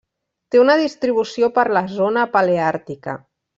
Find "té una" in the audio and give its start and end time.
0.55-0.77